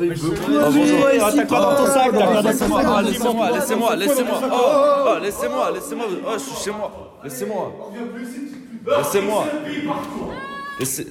Ah, 0.00 0.70
bonjour. 0.70 1.08
T'as 1.34 1.44
quoi 1.46 1.60
dans 1.60 1.76
ton 1.76 1.86
sac 1.86 2.12
T'as 2.12 2.26
quoi 2.26 2.42
dans 2.42 2.52
ton 2.52 2.56
sac 2.56 2.70
Ah, 2.86 3.02
laissez-moi, 3.02 3.50
laissez-moi, 3.50 3.96
laissez-moi. 3.96 4.40
Oh, 4.44 5.06
oh, 5.08 5.18
laissez-moi, 5.20 5.70
laissez-moi. 5.72 6.06
Oh, 6.24 6.32
je 6.34 6.38
suis 6.38 6.64
chez 6.64 6.70
moi. 6.70 7.20
Laissez-moi. 7.24 7.72
Laissez-moi. 8.86 9.44
Laissez. 10.78 11.06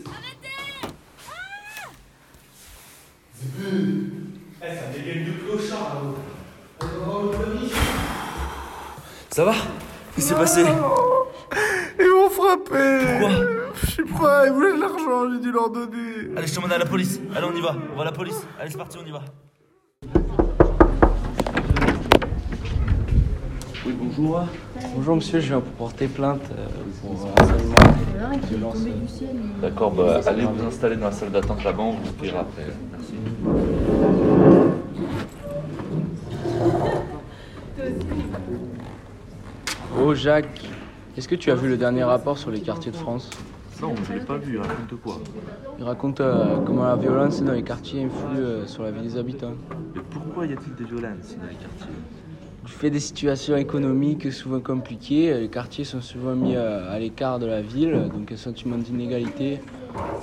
Ça 9.29 9.43
va? 9.43 9.51
Qu'est-ce 10.15 10.15
qui 10.15 10.21
s'est 10.21 10.35
passé? 10.35 10.65
Ils 11.99 12.09
m'ont 12.09 12.29
frappé 12.29 13.17
Pourquoi? 13.19 13.56
Je 13.83 13.91
sais 13.91 14.03
pas, 14.03 14.47
ils 14.47 14.51
voulaient 14.53 14.73
de 14.73 14.79
l'argent, 14.79 15.31
j'ai 15.31 15.39
dû 15.39 15.51
leur 15.51 15.69
donner. 15.69 16.35
Allez, 16.35 16.47
je 16.47 16.51
te 16.51 16.55
demande 16.55 16.73
à 16.73 16.77
la 16.77 16.85
police. 16.85 17.19
Allez, 17.35 17.47
on 17.51 17.55
y 17.55 17.61
va. 17.61 17.75
On 17.93 17.95
va 17.95 18.01
à 18.01 18.05
la 18.05 18.11
police. 18.11 18.45
Allez, 18.59 18.71
c'est 18.71 18.77
parti, 18.77 18.97
on 19.03 19.07
y 19.07 19.11
va. 19.11 19.21
Oui, 23.85 23.95
bonjour. 23.97 24.41
Bonjour 24.95 25.15
monsieur, 25.15 25.39
je 25.39 25.47
viens 25.47 25.61
pour 25.61 25.71
porter 25.73 26.07
plainte 26.07 26.41
euh, 26.51 26.67
pour 27.01 27.25
euh, 27.25 27.29
harcèlement, 27.37 27.77
violence. 28.49 28.77
D'accord, 29.61 29.91
bah, 29.91 30.19
allez 30.25 30.45
vous 30.45 30.65
installer 30.65 30.95
dans 30.95 31.05
la 31.05 31.11
salle 31.11 31.31
d'attente 31.31 31.63
là-bas, 31.63 31.83
on 31.83 31.91
vous 31.93 32.13
paiera 32.13 32.41
après. 32.41 32.65
Merci. 32.91 33.13
Oh 39.99 40.13
Jacques, 40.13 40.69
est-ce 41.15 41.27
que 41.27 41.35
tu 41.35 41.49
as 41.51 41.55
vu 41.55 41.69
le 41.69 41.77
dernier 41.77 42.03
rapport 42.03 42.37
sur 42.37 42.51
les 42.51 42.59
quartiers 42.59 42.91
de 42.91 42.97
France? 42.97 43.29
Non, 43.81 43.93
je 44.07 44.13
l'ai 44.13 44.19
pas 44.21 44.37
vu, 44.37 44.57
raconte 44.57 44.95
quoi 45.01 45.19
Il 45.77 45.83
raconte 45.83 46.21
euh, 46.21 46.57
comment 46.65 46.85
la 46.85 46.95
violence 46.95 47.43
dans 47.43 47.53
les 47.53 47.63
quartiers 47.63 48.03
influe 48.03 48.37
euh, 48.39 48.65
sur 48.67 48.83
la 48.83 48.91
vie 48.91 49.01
des 49.01 49.17
habitants. 49.17 49.53
Mais 49.93 50.01
pourquoi 50.09 50.45
y 50.47 50.53
a-t-il 50.53 50.73
des 50.75 50.83
violences 50.85 51.35
dans 51.41 51.47
les 51.47 51.55
quartiers? 51.55 51.93
Du 52.63 52.71
fait 52.71 52.89
des 52.89 52.99
situations 52.99 53.55
économiques 53.55 54.31
souvent 54.33 54.59
compliquées, 54.61 55.31
euh, 55.31 55.39
les 55.41 55.49
quartiers 55.49 55.83
sont 55.85 56.01
souvent 56.01 56.35
mis 56.35 56.55
euh, 56.55 56.91
à 56.91 56.97
l'écart 56.97 57.37
de 57.39 57.45
la 57.45 57.61
ville, 57.61 58.09
donc 58.13 58.31
un 58.31 58.37
sentiment 58.37 58.77
d'inégalité, 58.77 59.59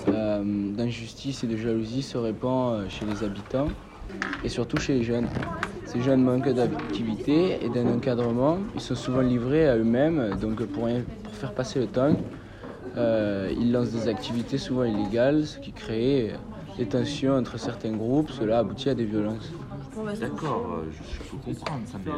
euh, 0.08 0.42
d'injustice 0.74 1.44
et 1.44 1.46
de 1.46 1.56
jalousie 1.56 2.02
se 2.02 2.18
répand 2.18 2.88
chez 2.88 3.06
les 3.06 3.22
habitants 3.22 3.68
et 4.42 4.48
surtout 4.48 4.78
chez 4.78 4.94
les 4.94 5.04
jeunes. 5.04 5.28
Ces 5.84 6.00
jeunes 6.00 6.24
manquent 6.24 6.48
d'activité 6.52 7.64
et 7.64 7.68
d'un 7.68 7.94
encadrement, 7.94 8.58
ils 8.74 8.80
sont 8.80 8.96
souvent 8.96 9.20
livrés 9.20 9.68
à 9.68 9.76
eux-mêmes, 9.76 10.34
donc 10.40 10.64
pour, 10.64 10.86
rien- 10.86 11.04
pour 11.22 11.34
faire 11.34 11.52
passer 11.52 11.78
le 11.78 11.86
temps, 11.86 12.16
euh, 12.96 13.52
ils 13.58 13.72
lancent 13.72 13.90
des 13.90 14.08
activités 14.08 14.58
souvent 14.58 14.84
illégales, 14.84 15.46
ce 15.46 15.58
qui 15.58 15.72
crée 15.72 16.30
euh, 16.32 16.36
des 16.78 16.86
tensions 16.86 17.36
entre 17.36 17.58
certains 17.58 17.92
groupes, 17.92 18.30
cela 18.30 18.58
aboutit 18.58 18.88
à 18.88 18.94
des 18.94 19.04
violences. 19.04 19.52
D'accord, 20.18 20.80
euh, 20.80 20.90
je, 20.90 21.30
peux 21.30 21.36
comprendre 21.36 21.82
ça, 21.86 21.98
mais 22.04 22.10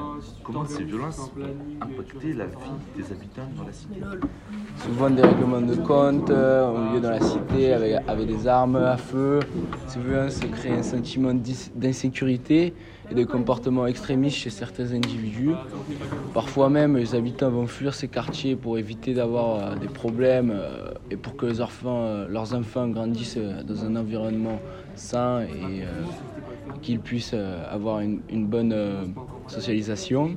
comment 0.42 0.64
ces 0.64 0.84
violences 0.84 1.18
ont 1.18 1.84
impacté 1.84 2.32
la 2.32 2.46
vie 2.46 2.54
des 2.96 3.12
habitants 3.12 3.50
dans 3.54 3.64
la 3.64 3.72
cité? 3.72 4.00
Souvent 4.78 5.10
des 5.10 5.20
règlements 5.20 5.60
de 5.60 5.74
compte 5.74 6.30
euh, 6.30 6.70
au 6.70 6.94
lieu 6.94 7.00
dans 7.00 7.10
la 7.10 7.20
cité 7.20 7.74
avec, 7.74 7.96
avec 8.08 8.26
des 8.28 8.48
armes 8.48 8.76
à 8.76 8.96
feu. 8.96 9.40
Ces 9.88 10.00
violences 10.00 10.40
créent 10.52 10.78
un 10.78 10.82
sentiment 10.82 11.34
d'insécurité 11.74 12.72
et 13.10 13.14
de 13.14 13.24
comportement 13.24 13.86
extrémiste 13.86 14.38
chez 14.38 14.50
certains 14.50 14.92
individus. 14.92 15.52
Parfois 16.34 16.68
même, 16.68 16.96
les 16.96 17.14
habitants 17.14 17.50
vont 17.50 17.66
fuir 17.66 17.94
ces 17.94 18.08
quartiers 18.08 18.56
pour 18.56 18.78
éviter 18.78 19.14
d'avoir 19.14 19.56
euh, 19.56 19.76
des 19.76 19.88
problèmes 19.88 20.52
euh, 20.52 20.90
et 21.10 21.16
pour 21.16 21.36
que 21.36 21.46
les 21.46 21.60
enfants, 21.60 22.02
euh, 22.02 22.28
leurs 22.28 22.54
enfants 22.54 22.88
grandissent 22.88 23.38
dans 23.38 23.84
un 23.84 23.96
environnement 23.96 24.60
sain 24.94 25.42
et 25.42 25.84
qu'ils 26.82 27.00
puissent 27.00 27.34
avoir 27.34 28.00
une, 28.00 28.46
bonne 28.46 28.74
socialisation. 29.46 30.36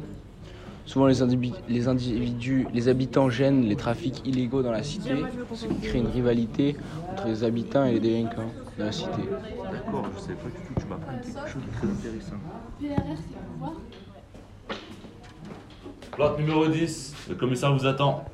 Souvent, 0.89 1.05
les, 1.05 1.21
individus, 1.21 1.59
les 1.69 1.87
individus, 1.87 2.67
les 2.73 2.87
habitants 2.87 3.29
gênent 3.29 3.61
les 3.61 3.75
trafics 3.75 4.25
illégaux 4.25 4.63
dans 4.63 4.71
la 4.71 4.81
cité, 4.81 5.17
ce 5.53 5.67
qui 5.67 5.75
crée 5.81 5.99
une 5.99 6.07
rivalité 6.07 6.75
entre 7.11 7.27
les 7.27 7.43
habitants 7.43 7.85
et 7.85 7.91
les 7.91 7.99
délinquants 7.99 8.49
de 8.75 8.83
la 8.83 8.91
cité. 8.91 9.21
D'accord, 9.71 10.07
je 10.15 10.19
savais 10.19 10.33
pas 10.33 10.47
du 10.47 10.55
tout, 10.65 10.73
tu 10.79 10.87
m'apprends 10.87 11.13
quelque 11.21 11.47
chose 11.47 11.61
de 11.61 11.77
très 11.77 11.87
intéressant. 11.87 12.37
Plante 16.09 16.39
numéro 16.39 16.65
10, 16.65 17.15
le 17.29 17.35
commissaire 17.35 17.77
vous 17.77 17.85
attend. 17.85 18.25